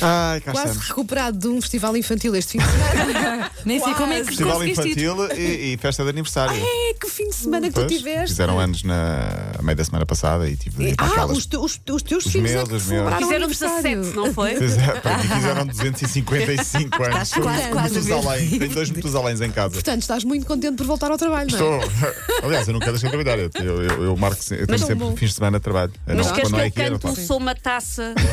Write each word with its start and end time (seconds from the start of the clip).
Ai, 0.00 0.40
cá 0.40 0.52
Quase 0.52 0.68
estamos. 0.68 0.88
recuperado 0.88 1.38
de 1.38 1.48
um 1.48 1.60
festival 1.60 1.96
infantil 1.96 2.34
este 2.36 2.52
fim 2.52 2.58
de 2.58 2.64
semana. 2.64 3.50
Nem 3.64 3.80
sei 3.82 3.94
como 3.94 4.12
é 4.12 4.20
que 4.20 4.26
Festival 4.26 4.54
conseguiste 4.54 4.88
ir. 4.88 5.06
infantil 5.08 5.36
e, 5.36 5.74
e 5.74 5.76
festa 5.78 6.02
de 6.04 6.10
aniversário. 6.10 6.54
é, 6.56 6.94
que 6.94 7.08
fim 7.08 7.28
de 7.28 7.34
semana 7.34 7.66
que 7.68 7.74
tu 7.74 7.80
Pois, 7.80 7.92
tiveste. 7.92 8.28
Fizeram 8.28 8.58
anos 8.60 8.82
na 8.84 9.52
a 9.58 9.62
meio 9.62 9.76
da 9.76 9.84
semana 9.84 10.06
passada 10.06 10.48
e 10.48 10.56
tive 10.56 10.94
Ah, 10.98 11.06
aquelas. 11.06 11.36
os, 11.38 11.46
te- 11.46 11.56
os, 11.56 11.72
os 11.90 12.02
teus 12.02 12.24
Os 12.26 12.32
filhos 12.32 12.50
meus, 12.50 12.62
é 12.64 12.66
que 12.68 12.74
os 12.74 12.82
meus. 12.84 12.88
celebraram 12.88 13.16
o 13.16 13.20
Fizeram 13.26 13.44
aniversário. 13.44 14.00
17, 14.00 14.16
não 14.16 14.32
foi? 14.34 14.56
Fizeram, 14.56 15.00
para 15.00 15.18
mim 15.18 15.28
fizeram 15.28 15.66
255 15.66 17.02
anos. 17.02 17.08
Estás 17.28 17.32
quase, 17.44 17.68
quase 17.68 17.98
a 17.98 18.00
ver. 18.00 18.14
Matusalém. 18.14 18.58
Tenho 18.58 18.74
dois 18.74 18.90
Matusaléns 18.90 19.40
em 19.40 19.50
casa. 19.50 19.74
Portanto, 19.74 20.00
estás 20.02 20.24
muito 20.24 20.46
contente 20.46 20.76
por 20.76 20.86
voltar 20.86 21.10
ao 21.10 21.18
trabalho, 21.18 21.50
não 21.50 21.58
é? 21.74 21.78
Estou. 21.78 22.08
Aliás, 22.44 22.66
eu 22.68 22.74
nunca 22.74 22.90
deixei 22.92 23.10
de 23.10 23.16
trabalhar. 23.16 23.38
Eu, 23.38 23.50
eu, 23.64 23.82
eu, 23.82 24.04
eu 24.04 24.16
marco 24.16 24.42
se- 24.42 24.54
eu 24.54 24.66
tenho 24.66 24.78
Mas 24.78 24.80
sempre 24.82 25.04
bom. 25.04 25.16
fins 25.16 25.30
de 25.30 25.34
semana 25.34 25.58
de 25.58 25.64
trabalho. 25.64 25.92
Mas 26.06 26.16
não, 26.16 26.24
queres 26.34 26.50
quando 26.50 26.54
que 26.54 26.60
é 26.60 26.64
eu 26.64 26.68
aqui, 26.68 26.76
cante 26.92 27.06
um 27.06 27.14
faço. 27.14 27.26
sou 27.26 27.36
uma 27.38 27.54
taça? 27.54 28.14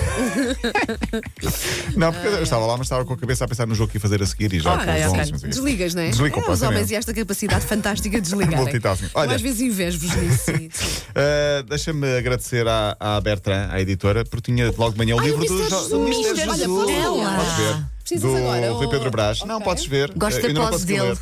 Não, 1.96 2.12
porque 2.12 2.28
eu 2.28 2.44
estava 2.44 2.66
lá, 2.66 2.78
mas 2.78 2.86
estava 2.88 3.06
com 3.06 3.14
a 3.14 3.18
cabeça 3.18 3.46
a 3.46 3.48
pensar 3.48 3.66
no 3.68 3.76
jogo 3.76 3.92
que 3.92 3.98
ia 3.98 4.02
fazer 4.02 4.22
a 4.22 4.26
seguir 4.26 4.54
e 4.54 4.60
já 4.60 4.74
Ok, 4.74 4.86
com 4.86 4.92
os 4.92 4.98
ok. 4.98 5.08
11, 5.08 5.16
não 5.18 5.24
sei 5.26 5.36
o 5.36 5.40
quê. 5.40 5.48
Desligas, 5.48 5.96
não 5.96 6.02
é? 6.02 6.10
Desligo 6.10 6.26
é, 6.36 6.40
Os 6.40 6.46
completamente. 6.46 6.76
homens 6.78 6.92
e 6.92 6.96
esta 6.96 7.14
capacidade 7.14 7.66
fantástica 7.66 8.18
de 8.18 8.22
desligar. 8.30 8.60
Multitasking. 8.62 9.10
Olha- 9.14 9.30
Eu 9.32 9.36
às 9.36 9.42
vezes 9.42 9.62
invejo-vos 9.62 10.16
nisso. 10.16 10.44
sim. 10.46 10.68
Uh, 10.68 11.64
Deixa-me 11.70 12.18
agradecer 12.18 12.68
à, 12.68 12.96
à 13.00 13.22
Bertrand, 13.22 13.70
à 13.72 13.80
editora, 13.82 14.24
porque 14.26 14.52
tinha 14.52 14.66
logo 14.78 14.92
de 14.92 14.98
manhã 14.98 15.16
o 15.16 15.20
Ai, 15.20 15.28
livro 15.28 15.44
o 15.44 15.48
do. 15.48 15.58
Jo- 15.58 15.64
do 15.64 15.70
Jesus. 15.70 15.92
Mr. 15.92 16.50
Olha, 16.50 16.58
Jesus. 16.58 16.68
posso 16.68 16.86
ver? 16.88 17.04
Podes 17.36 17.58
ver. 17.58 17.86
Precisas 18.06 18.22
do 18.32 18.38
agora, 18.38 18.72
Rui 18.72 18.86
ou- 18.86 18.90
Pedro 18.92 19.12
Brás. 19.12 19.40
Não, 19.42 19.56
Ok. 19.56 19.66
podes 19.66 19.86
ver. 19.88 20.12
Gosto 20.16 20.38
Uh, 20.38 20.42
da 20.42 20.48
ainda 20.48 20.60
não 20.60 20.70
pose 20.70 20.84
consegui 20.84 21.00
dele. 21.00 21.10
ler. 21.10 21.18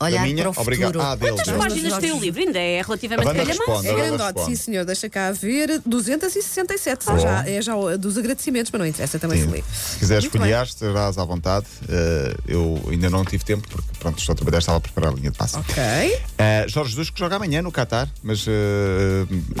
Olhar 0.00 0.22
minha? 0.22 0.44
para 0.44 0.58
o 0.58 0.62
Obrigado. 0.62 0.92
futuro. 0.92 1.04
Ah. 1.04 1.16
Quantas 1.16 1.46
dele. 1.46 1.58
páginas 1.58 1.98
tem 1.98 2.12
o 2.12 2.20
livro? 2.20 2.40
Ainda 2.40 2.58
é 2.58 2.82
relativamente 2.82 3.44
responde. 3.44 3.88
É 3.88 3.94
grandote, 3.94 4.44
sim 4.44 4.54
senhor. 4.56 4.84
Deixa 4.84 5.08
cá 5.08 5.32
ver. 5.32 5.80
267. 5.84 7.04
são 7.04 7.18
Já, 7.18 7.48
é 7.48 7.60
já 7.60 7.74
dos 7.96 8.16
agradecimentos, 8.16 8.70
mas 8.70 8.78
não 8.78 8.86
interessa, 8.86 9.18
também 9.18 9.38
se 9.38 9.44
Sim. 9.44 9.50
lê. 9.50 9.62
Se 9.72 9.98
quiseres 9.98 10.24
folhear, 10.26 10.64
estarás 10.64 11.18
à 11.18 11.24
vontade. 11.24 11.66
Uh, 11.82 12.42
eu 12.46 12.82
ainda 12.90 13.10
não 13.10 13.24
tive 13.24 13.44
tempo, 13.44 13.66
porque 13.68 13.88
pronto, 13.98 14.18
estou 14.18 14.32
a 14.32 14.36
trabalhar, 14.36 14.58
estava 14.58 14.78
a 14.78 14.80
preparar 14.80 15.12
a 15.12 15.14
linha 15.16 15.30
de 15.30 15.36
passe. 15.38 15.56
Ok. 15.56 15.82
Uh, 15.82 16.68
Jorge 16.68 16.90
Jesus 16.90 17.10
que 17.10 17.18
joga 17.18 17.36
amanhã 17.36 17.60
no 17.62 17.72
Qatar, 17.72 18.08
mas 18.22 18.46
uh, 18.46 18.50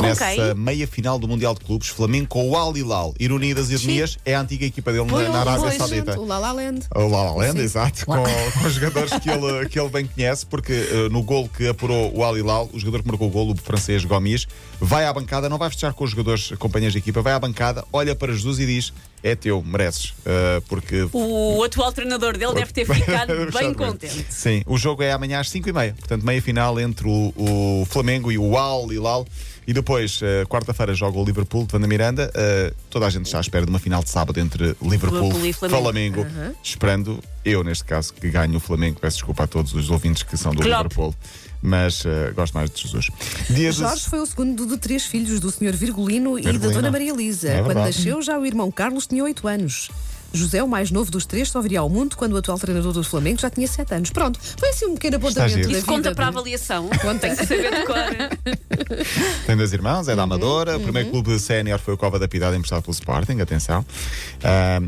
nessa 0.00 0.26
quem? 0.26 0.54
meia 0.54 0.86
final 0.86 1.18
do 1.18 1.26
Mundial 1.26 1.54
de 1.54 1.60
Clubes, 1.64 1.88
Flamengo 1.88 2.28
com 2.28 2.48
o 2.48 2.56
Al 2.56 2.76
Hilal. 2.76 3.14
Ironia 3.18 3.54
das 3.54 3.70
ironias, 3.70 4.18
é 4.24 4.34
a 4.34 4.40
antiga 4.40 4.64
equipa 4.66 4.92
dele 4.92 5.04
na, 5.10 5.28
na 5.28 5.40
Arábia 5.40 5.72
Saudita. 5.72 6.18
O 6.18 6.26
La 6.26 6.38
La 6.38 6.52
Land. 6.52 6.86
O 6.94 7.08
La 7.08 7.22
La 7.24 7.32
Land, 7.32 7.58
Sim. 7.58 7.64
exato, 7.64 8.06
com, 8.06 8.14
com 8.14 8.66
os 8.66 8.74
jogadores 8.74 9.12
que 9.18 9.30
ele, 9.30 9.68
que 9.68 9.78
ele 9.80 9.88
bem 9.88 10.06
conhece, 10.06 10.27
porque 10.46 10.72
eh, 10.72 11.08
no 11.10 11.22
gol 11.22 11.48
que 11.48 11.68
apurou 11.68 12.12
o 12.14 12.24
Al 12.24 12.36
Hilal, 12.36 12.68
o 12.72 12.78
jogador 12.78 13.02
que 13.02 13.08
marcou 13.08 13.28
o 13.28 13.30
gol, 13.30 13.50
o 13.50 13.56
francês 13.56 14.04
Gomes, 14.04 14.46
vai 14.80 15.04
à 15.06 15.12
bancada, 15.12 15.48
não 15.48 15.58
vai 15.58 15.68
festejar 15.68 15.92
com 15.94 16.04
os 16.04 16.10
jogadores, 16.10 16.52
companheiros 16.58 16.92
de 16.92 16.98
equipa, 16.98 17.22
vai 17.22 17.32
à 17.32 17.38
bancada, 17.38 17.84
olha 17.92 18.14
para 18.14 18.32
Jesus 18.32 18.58
e 18.58 18.66
diz: 18.66 18.92
É 19.22 19.34
teu, 19.34 19.62
mereces. 19.62 20.14
Eh, 20.24 20.62
porque. 20.68 21.08
O 21.12 21.62
atual 21.62 21.92
treinador 21.92 22.36
dele 22.36 22.54
deve 22.54 22.72
ter 22.72 22.84
ficado 22.92 23.32
bem 23.52 23.74
contente. 23.74 24.26
Sim, 24.28 24.62
o 24.66 24.76
jogo 24.76 25.02
é 25.02 25.12
amanhã 25.12 25.40
às 25.40 25.48
5h30, 25.48 25.94
portanto, 25.94 26.24
meia 26.24 26.42
final 26.42 26.78
entre 26.80 27.06
o, 27.06 27.32
o 27.36 27.86
Flamengo 27.86 28.30
e 28.32 28.38
o 28.38 28.56
Al 28.56 28.92
Hilal. 28.92 29.26
E 29.68 29.72
depois, 29.74 30.20
eh, 30.22 30.46
quarta-feira, 30.46 30.94
joga 30.94 31.18
o 31.18 31.24
Liverpool 31.24 31.66
de 31.66 31.72
Vanda 31.72 31.86
Miranda. 31.86 32.32
Eh, 32.34 32.72
toda 32.88 33.04
a 33.04 33.10
gente 33.10 33.26
está 33.26 33.36
à 33.36 33.42
espera 33.42 33.66
de 33.66 33.70
uma 33.70 33.78
final 33.78 34.02
de 34.02 34.08
sábado 34.08 34.40
entre 34.40 34.74
Liverpool 34.80 35.28
Liverpool 35.28 35.46
e 35.46 35.52
Flamengo. 35.52 36.24
Flamengo. 36.24 36.54
Esperando, 36.64 37.22
eu 37.48 37.64
neste 37.64 37.84
caso, 37.84 38.12
que 38.12 38.28
ganhe 38.30 38.56
o 38.56 38.60
Flamengo. 38.60 38.98
Peço 39.00 39.16
desculpa 39.18 39.44
a 39.44 39.46
todos 39.46 39.72
os 39.74 39.90
ouvintes 39.90 40.22
que 40.22 40.36
são 40.36 40.52
do 40.54 40.62
Klopp. 40.62 40.76
Liverpool. 40.84 41.14
Mas 41.60 42.04
eh, 42.06 42.30
gosto 42.36 42.54
mais 42.54 42.70
de 42.70 42.80
Jesus. 42.82 43.08
Dia 43.50 43.70
de- 43.72 43.78
Jorge 43.78 44.04
foi 44.08 44.20
o 44.20 44.26
segundo 44.26 44.64
de 44.66 44.76
três 44.76 45.04
filhos 45.06 45.40
do 45.40 45.50
Sr. 45.50 45.74
Virgulino, 45.74 46.38
e 46.38 46.42
da 46.42 46.50
Virgulino. 46.52 46.74
Dona 46.80 46.90
Maria 46.90 47.10
Elisa. 47.12 47.48
É 47.50 47.62
Quando 47.62 47.78
nasceu, 47.78 48.22
já 48.22 48.38
o 48.38 48.46
irmão 48.46 48.70
Carlos 48.70 49.06
tinha 49.08 49.24
oito 49.24 49.48
anos. 49.48 49.90
José, 50.32 50.62
o 50.62 50.68
mais 50.68 50.90
novo 50.90 51.10
dos 51.10 51.24
três, 51.26 51.48
só 51.50 51.60
viria 51.60 51.80
ao 51.80 51.88
mundo 51.88 52.16
quando 52.16 52.32
o 52.32 52.36
atual 52.36 52.58
treinador 52.58 52.92
do 52.92 53.02
Flamengo 53.02 53.40
já 53.40 53.48
tinha 53.50 53.66
sete 53.66 53.94
anos. 53.94 54.10
Pronto, 54.10 54.38
foi 54.58 54.68
assim 54.70 54.86
um 54.86 54.94
pequeno 54.94 55.16
apontamento 55.16 55.58
Isso 55.60 55.68
vida. 55.68 55.82
conta 55.82 56.14
para 56.14 56.26
a 56.26 56.28
avaliação. 56.28 56.88
Conta. 57.00 57.18
Tem 57.28 57.36
que 57.36 57.46
saber 57.46 57.70
de 57.74 57.86
cor. 57.86 57.96
Tem 59.46 59.56
dois 59.56 59.72
irmãos, 59.72 60.06
é 60.08 60.10
Uhum, 60.12 60.16
da 60.16 60.22
Amadora. 60.24 60.76
O 60.76 60.80
primeiro 60.80 61.10
clube 61.10 61.38
sénior 61.38 61.78
foi 61.78 61.94
o 61.94 61.96
Cova 61.98 62.18
da 62.18 62.26
Piedade, 62.28 62.56
emprestado 62.56 62.82
pelo 62.82 62.92
Sporting, 62.92 63.40
atenção. 63.40 63.84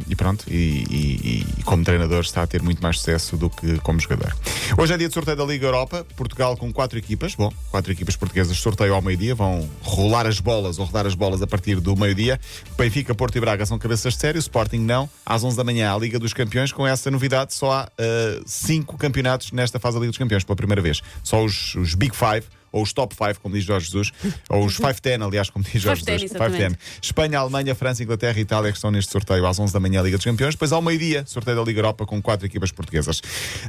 E 0.08 0.14
pronto, 0.16 0.44
e, 0.48 0.54
e- 0.90 1.46
e 1.58 1.62
como 1.62 1.84
treinador 1.84 2.20
está 2.20 2.42
a 2.42 2.46
ter 2.46 2.62
muito 2.62 2.82
mais 2.82 2.98
sucesso 2.98 3.36
do 3.36 3.48
que 3.48 3.78
como 3.80 3.98
jogador. 4.00 4.34
Hoje 4.76 4.92
é 4.92 4.98
dia 4.98 5.08
de 5.08 5.14
sorteio 5.14 5.36
da 5.36 5.44
Liga 5.44 5.66
Europa. 5.66 6.06
Portugal 6.16 6.56
com 6.56 6.72
quatro 6.72 6.98
equipas. 6.98 7.34
Bom, 7.34 7.52
quatro 7.70 7.90
equipas 7.92 8.16
portuguesas 8.16 8.56
sorteio 8.58 8.94
ao 8.94 9.02
meio-dia. 9.02 9.34
Vão 9.34 9.68
rolar 9.82 10.26
as 10.26 10.40
bolas 10.40 10.78
ou 10.78 10.84
rodar 10.86 11.06
as 11.06 11.14
bolas 11.14 11.40
a 11.42 11.46
partir 11.46 11.80
do 11.80 11.96
meio-dia. 11.96 12.38
Benfica, 12.76 13.14
Porto 13.14 13.36
e 13.36 13.40
Braga 13.40 13.64
são 13.66 13.78
cabeças 13.78 14.14
de 14.14 14.20
série. 14.20 14.38
O 14.38 14.40
Sporting 14.40 14.78
não. 14.80 15.08
Às 15.30 15.44
11 15.44 15.56
da 15.56 15.62
manhã, 15.62 15.94
a 15.94 15.96
Liga 15.96 16.18
dos 16.18 16.32
Campeões. 16.32 16.72
Com 16.72 16.84
essa 16.84 17.08
novidade, 17.08 17.54
só 17.54 17.70
há 17.70 17.88
ah, 17.96 18.42
cinco 18.44 18.98
campeonatos 18.98 19.52
nesta 19.52 19.78
fase 19.78 19.94
da 19.94 20.00
Liga 20.00 20.10
dos 20.10 20.18
Campeões 20.18 20.42
pela 20.42 20.56
primeira 20.56 20.82
vez. 20.82 21.02
Só 21.22 21.44
os, 21.44 21.76
os 21.76 21.94
Big 21.94 22.16
Five. 22.16 22.44
Ou 22.72 22.82
os 22.82 22.92
top 22.92 23.14
5, 23.14 23.40
como 23.40 23.54
diz 23.54 23.64
Jorge 23.64 23.86
Jesus, 23.86 24.12
ou 24.48 24.64
os 24.64 24.78
5-10, 24.78 25.24
aliás, 25.26 25.50
como 25.50 25.64
diz 25.64 25.80
Jorge 25.82 26.02
5-10, 26.02 26.06
Jesus. 26.12 26.30
exatamente. 26.36 26.74
5-10. 26.74 26.78
Espanha, 27.02 27.38
Alemanha, 27.38 27.74
França, 27.74 28.02
Inglaterra 28.02 28.38
e 28.38 28.42
Itália 28.42 28.70
que 28.70 28.78
estão 28.78 28.90
neste 28.90 29.10
sorteio 29.12 29.44
às 29.46 29.58
11 29.58 29.72
da 29.72 29.80
manhã, 29.80 30.02
Liga 30.02 30.16
dos 30.16 30.24
Campeões. 30.24 30.54
Depois 30.54 30.72
ao 30.72 30.80
meio-dia, 30.82 31.24
sorteio 31.26 31.56
da 31.56 31.62
Liga 31.62 31.78
Europa 31.80 32.06
com 32.06 32.20
quatro 32.22 32.46
equipas 32.46 32.70
portuguesas. 32.70 33.20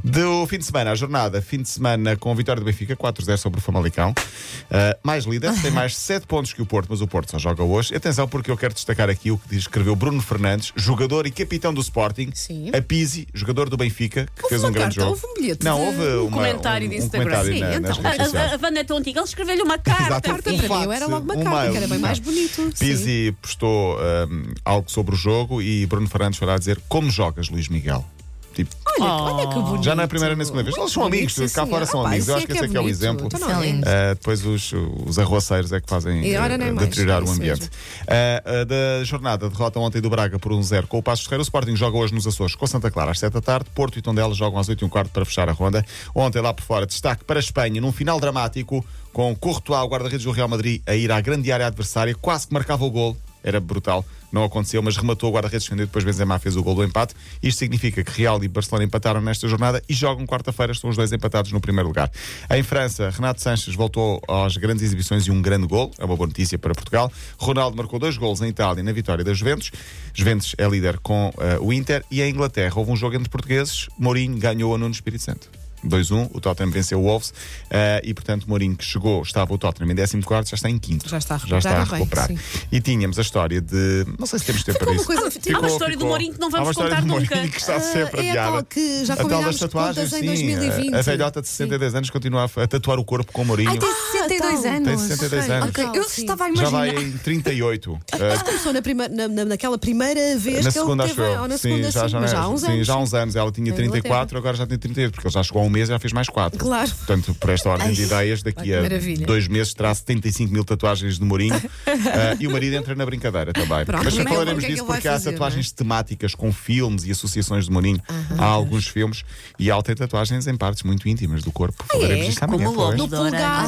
Do 0.03 0.45
fim 0.47 0.57
de 0.57 0.65
semana, 0.65 0.91
a 0.91 0.95
jornada, 0.95 1.41
fim 1.41 1.61
de 1.61 1.69
semana 1.69 2.15
com 2.15 2.31
a 2.31 2.35
vitória 2.35 2.59
do 2.61 2.65
Benfica, 2.65 2.95
4-0 2.95 3.37
sobre 3.37 3.59
o 3.59 3.61
Famalicão. 3.61 4.11
Uh, 4.11 4.97
mais 5.03 5.25
líder, 5.25 5.53
tem 5.61 5.71
mais 5.71 5.95
7 5.97 6.25
pontos 6.27 6.53
que 6.53 6.61
o 6.61 6.65
Porto, 6.65 6.87
mas 6.89 7.01
o 7.01 7.07
Porto 7.07 7.31
só 7.31 7.39
joga 7.39 7.63
hoje. 7.63 7.95
Atenção, 7.95 8.27
porque 8.27 8.49
eu 8.51 8.57
quero 8.57 8.73
destacar 8.73 9.09
aqui 9.09 9.31
o 9.31 9.37
que 9.37 9.55
escreveu 9.55 9.95
Bruno 9.95 10.21
Fernandes, 10.21 10.71
jogador 10.75 11.25
e 11.25 11.31
capitão 11.31 11.73
do 11.73 11.81
Sporting. 11.81 12.29
Sim. 12.33 12.69
A 12.73 12.81
Pizzi, 12.81 13.27
jogador 13.33 13.69
do 13.69 13.77
Benfica, 13.77 14.25
que 14.35 14.43
Houve 14.43 14.49
fez 14.49 14.63
um 14.63 14.71
grande 14.71 14.95
carta, 14.95 15.01
jogo. 15.01 15.11
houve 15.11 15.25
um 15.27 15.33
bilhete 15.41 15.63
Não, 15.65 15.77
de- 15.79 15.85
houve 15.85 16.01
um 16.01 16.27
uma- 16.27 16.37
comentário 16.37 16.89
de 16.89 16.95
um, 16.95 16.97
Instagram. 16.99 17.23
comentário 17.23 17.53
Sim, 17.53 17.59
na- 17.59 17.75
então. 17.75 18.41
A, 18.41 18.45
a, 18.51 18.55
a 18.55 18.57
tão 18.91 18.97
antiga, 18.97 19.19
ele 19.19 19.27
escreveu-lhe 19.27 19.61
uma 19.61 19.77
carta. 19.77 20.03
Exato. 20.03 20.29
Carta 20.29 20.51
Um 20.51 20.57
para 20.57 20.79
mim, 20.79 20.93
era 20.93 21.07
logo 21.07 21.23
uma 21.23 21.33
um 21.33 21.43
carta, 21.43 21.59
mail. 21.59 21.71
que 21.71 21.77
era 21.77 21.87
bem 21.87 21.99
mais 21.99 22.19
bonito. 22.19 22.73
Pizzi 22.77 23.33
postou 23.41 23.97
um, 23.97 24.53
algo 24.65 24.91
sobre 24.91 25.15
o 25.15 25.17
jogo 25.17 25.61
e 25.61 25.85
Bruno 25.85 26.09
Fernandes 26.09 26.37
foi 26.37 26.47
lá 26.47 26.57
dizer 26.57 26.79
como 26.89 27.09
jogas, 27.09 27.49
Luís 27.49 27.69
Miguel. 27.69 28.05
Tipo, 28.53 28.75
Olha, 28.99 29.05
olha 29.05 29.47
que 29.47 29.59
bonito. 29.59 29.83
já 29.83 29.95
não 29.95 30.01
é 30.01 30.05
a 30.05 30.07
primeira 30.07 30.35
nem 30.35 30.41
a 30.41 30.45
segunda 30.45 30.63
vez. 30.63 30.75
Eles 30.75 30.91
são 30.91 31.05
amigos, 31.05 31.35
bonito, 31.35 31.53
cá 31.53 31.63
sim, 31.63 31.69
fora 31.69 31.85
senhor. 31.85 31.91
são 31.91 32.03
pá, 32.03 32.09
amigos. 32.09 32.27
Eu 32.27 32.35
acho 32.35 32.45
que 32.45 32.51
esse 32.51 32.65
é 32.65 32.67
que 32.67 32.75
é 32.77 32.79
o 32.79 32.83
bonito. 32.83 32.95
exemplo. 32.95 33.25
Então 33.27 33.39
não 33.39 33.61
é 33.61 33.69
é? 33.69 33.71
Uh, 33.71 34.15
depois 34.15 34.45
os, 34.45 34.73
os 35.05 35.19
arroaceiros 35.19 35.71
é 35.71 35.79
que 35.79 35.89
fazem 35.89 36.25
E 36.25 36.35
ora 36.35 36.55
uh, 36.55 36.57
nem 36.57 36.71
mais, 36.71 36.89
deteriorar 36.89 37.19
é 37.19 37.21
o 37.21 37.25
isso 37.25 37.33
ambiente. 37.35 37.65
Uh, 37.65 37.69
uh, 37.69 38.65
da 38.65 39.03
jornada, 39.05 39.49
derrota 39.49 39.79
ontem 39.79 40.01
do 40.01 40.09
Braga 40.09 40.37
por 40.37 40.51
1-0 40.51 40.87
com 40.87 40.97
o 40.97 41.03
Passos 41.03 41.25
Ferreira. 41.25 41.41
O 41.41 41.43
Sporting 41.43 41.75
joga 41.75 41.97
hoje 41.97 42.13
nos 42.13 42.27
Açores 42.27 42.55
com 42.55 42.67
Santa 42.67 42.91
Clara 42.91 43.11
às 43.11 43.19
7 43.19 43.31
da 43.33 43.41
tarde. 43.41 43.69
Porto 43.73 43.97
e 43.97 44.01
Tondela 44.01 44.33
jogam 44.33 44.59
às 44.59 44.67
8 44.67 44.81
e 44.83 44.85
um 44.85 44.89
quarto 44.89 45.11
para 45.11 45.23
fechar 45.23 45.47
a 45.47 45.53
ronda. 45.53 45.85
Ontem 46.13 46.41
lá 46.41 46.53
por 46.53 46.63
fora, 46.63 46.85
destaque 46.85 47.23
para 47.23 47.39
a 47.39 47.41
Espanha 47.41 47.79
num 47.79 47.91
final 47.91 48.19
dramático 48.19 48.85
com 49.13 49.35
Courtois, 49.35 49.81
o 49.81 49.87
guarda-redes 49.87 50.25
do 50.25 50.31
Real 50.31 50.47
Madrid, 50.47 50.81
a 50.85 50.95
ir 50.95 51.11
à 51.11 51.19
grande 51.19 51.51
área 51.51 51.67
adversária, 51.67 52.15
quase 52.15 52.47
que 52.47 52.53
marcava 52.53 52.83
o 52.83 52.89
gol. 52.89 53.17
Era 53.43 53.59
brutal, 53.59 54.05
não 54.31 54.43
aconteceu, 54.43 54.81
mas 54.81 54.95
rematou 54.95 55.29
o 55.29 55.33
guarda-redes 55.33 55.65
defendeu. 55.65 55.85
Depois 55.85 56.05
Benzema 56.05 56.39
fez 56.39 56.55
o 56.55 56.63
gol 56.63 56.75
do 56.75 56.83
empate. 56.83 57.13
Isto 57.43 57.59
significa 57.59 58.03
que 58.03 58.11
Real 58.11 58.41
e 58.43 58.47
Barcelona 58.47 58.85
empataram 58.85 59.21
nesta 59.21 59.47
jornada 59.47 59.83
e 59.89 59.93
jogam 59.93 60.25
quarta-feira. 60.25 60.71
Estão 60.71 60.89
os 60.89 60.95
dois 60.95 61.11
empatados 61.11 61.51
no 61.51 61.59
primeiro 61.59 61.87
lugar. 61.87 62.09
Em 62.49 62.63
França, 62.63 63.09
Renato 63.09 63.41
Sanches 63.41 63.75
voltou 63.75 64.21
às 64.27 64.55
grandes 64.57 64.83
exibições 64.83 65.25
e 65.27 65.31
um 65.31 65.41
grande 65.41 65.67
gol. 65.67 65.91
É 65.97 66.05
uma 66.05 66.15
boa 66.15 66.27
notícia 66.27 66.57
para 66.57 66.73
Portugal. 66.73 67.11
Ronaldo 67.37 67.75
marcou 67.75 67.99
dois 67.99 68.17
gols 68.17 68.41
em 68.41 68.47
Itália 68.47 68.83
na 68.83 68.91
vitória 68.91 69.23
da 69.23 69.33
Juventus. 69.33 69.71
Juventus 70.13 70.55
é 70.57 70.67
líder 70.67 70.99
com 70.99 71.33
eh, 71.37 71.57
o 71.59 71.73
Inter. 71.73 72.03
E 72.09 72.21
em 72.21 72.29
Inglaterra 72.29 72.73
houve 72.75 72.91
um 72.91 72.95
jogo 72.95 73.15
entre 73.15 73.29
portugueses. 73.29 73.87
Mourinho 73.97 74.37
ganhou 74.37 74.73
a 74.73 74.77
Nuno 74.77 74.93
Espírito 74.93 75.23
Santo. 75.23 75.49
2-1, 75.85 76.29
o 76.33 76.39
Tottenham 76.41 76.71
venceu 76.71 76.99
o 76.99 77.03
Wolves 77.03 77.33
eh, 77.69 78.01
e, 78.03 78.13
portanto, 78.13 78.45
Mourinho 78.47 78.75
que 78.75 78.83
chegou, 78.85 79.21
estava 79.21 79.53
o 79.53 79.57
Tottenham 79.57 79.91
em 79.91 79.95
14, 80.21 80.49
já 80.49 80.55
está 80.55 80.69
em 80.69 80.77
quinto. 80.77 81.07
Já 81.09 81.17
está 81.17 81.35
a 81.35 81.37
Já 81.39 81.57
está 81.57 81.71
a 81.81 81.83
recuperar 81.83 82.27
bem, 82.27 82.37
recuperar. 82.37 82.65
E 82.71 82.81
tínhamos 82.81 83.17
a 83.17 83.21
história 83.21 83.61
de. 83.61 84.05
Não 84.17 84.25
sei 84.25 84.39
se 84.39 84.45
temos 84.45 84.63
tempo 84.63 84.79
Ficou 84.79 84.93
para 84.93 84.95
isso. 84.95 85.05
coisa- 85.05 85.55
Há 85.55 85.59
uma 85.59 85.67
história 85.67 85.97
do 85.97 86.05
Mourinho 86.05 86.33
que 86.33 86.39
não 86.39 86.47
Há 86.47 86.51
vamos 86.51 86.67
uma 86.67 86.71
história 86.71 86.89
contar 86.91 87.01
do 87.01 87.07
Mourinho 87.07 87.29
nunca. 87.35 87.47
que 87.49 87.57
está 87.57 87.79
sempre 87.79 88.21
Ah, 88.21 88.23
é 88.23 88.27
a 88.27 88.31
adiada. 88.31 88.51
tal 88.51 88.63
que 88.65 89.05
já 89.05 89.13
a 89.13 89.17
tal 89.17 89.43
das 89.43 89.59
tatuagens, 89.59 90.09
sim. 90.09 90.25
2020. 90.25 90.93
A, 90.93 90.99
a 90.99 91.01
velhota 91.01 91.41
de 91.41 91.47
62 91.47 91.95
anos 91.95 92.09
continua 92.09 92.49
a, 92.55 92.63
a 92.63 92.67
tatuar 92.67 92.99
o 92.99 93.03
corpo 93.03 93.31
com 93.31 93.41
o 93.41 93.45
Mourinho. 93.45 93.71
Ah, 93.71 93.85
Ai, 94.13 94.20
62 94.37 94.59
então. 94.59 94.71
anos. 94.75 94.87
Tem 94.87 94.97
62 94.97 95.49
anos. 95.49 95.69
Ok, 95.69 95.89
eu 95.93 96.03
Sim. 96.03 96.21
estava 96.21 96.43
a 96.43 96.47
Já 96.47 96.53
imaginar. 96.53 96.71
vai 96.79 96.89
em 97.03 97.11
38. 97.17 97.99
Mas 98.19 98.41
começou 98.43 98.73
na 98.73 98.81
prima, 98.81 99.07
na, 99.07 99.27
na- 99.27 99.45
naquela 99.45 99.77
primeira 99.77 100.37
vez 100.37 100.63
na 100.65 100.71
que 100.71 100.79
segunda, 100.79 101.03
ele 101.03 101.11
acho 101.11 101.21
teve. 101.21 101.35
eu. 101.35 101.41
Ou 101.41 101.47
na 101.47 101.57
Sim, 101.57 101.61
segunda, 101.69 101.91
já, 101.91 102.03
sim, 102.03 102.09
já, 102.09 102.19
mas 102.19 102.31
já 102.31 102.39
há 102.39 102.43
é- 102.43 102.47
uns 102.47 102.61
sim, 102.61 102.71
anos. 102.71 102.87
já 102.87 102.93
há 102.93 102.97
uns 102.99 103.13
anos.Ela 103.13 103.51
tinha 103.51 103.69
Na 103.71 103.75
34, 103.77 104.37
agora 104.37 104.57
já 104.57 104.65
tem 104.67 104.77
38, 104.77 105.11
porque 105.13 105.27
ele 105.27 105.33
já 105.33 105.43
chegou 105.43 105.61
há 105.61 105.65
um 105.65 105.69
mês 105.69 105.89
e 105.89 105.91
já 105.91 105.99
fez 105.99 106.13
mais 106.13 106.29
4. 106.29 106.59
Claro. 106.59 106.89
Portanto, 106.91 107.35
por 107.39 107.49
esta 107.49 107.69
ordem 107.69 107.91
de 107.91 108.03
ideias, 108.03 108.41
daqui 108.43 108.73
a 108.73 108.81
maravilha. 108.81 109.25
dois 109.25 109.47
meses 109.47 109.73
terá 109.73 109.93
75 109.93 110.51
mil 110.53 110.63
tatuagens 110.63 111.17
de 111.19 111.25
Mourinho 111.25 111.55
Ah, 111.87 112.35
e 112.39 112.47
o 112.47 112.51
marido 112.51 112.75
entra 112.75 112.95
na 112.95 113.05
brincadeira 113.05 113.53
também. 113.53 113.85
Pronto, 113.85 114.03
Mas 114.05 114.13
já 114.13 114.23
falaremos 114.23 114.63
é 114.63 114.67
disso 114.67 114.85
porque 114.85 115.07
há 115.07 115.13
fazer, 115.13 115.31
tatuagens 115.31 115.71
temáticas 115.71 116.35
com 116.35 116.51
filmes 116.51 117.03
e 117.05 117.11
associações 117.11 117.65
de 117.65 117.71
Mourinho. 117.71 118.01
Há 118.37 118.45
alguns 118.45 118.87
filmes 118.87 119.23
e 119.59 119.69
ela 119.69 119.81
tem 119.83 119.95
tatuagens 119.95 120.47
em 120.47 120.55
partes 120.55 120.83
muito 120.83 121.07
íntimas 121.07 121.41
do 121.43 121.51
corpo. 121.51 121.83
Falaremos 121.87 122.25
é? 122.25 122.29
disto 122.29 122.43
amanhã. 122.43 122.65
No 122.65 122.73
pulgar, 122.73 122.97
no 122.97 123.07
pulgar. 123.09 123.65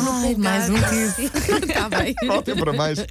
Mais 0.53 0.69
um 0.69 0.75
Está 0.77 1.89
bem. 1.97 2.15
Ótimo 2.29 2.57
para 2.57 2.73
mais. 2.73 3.00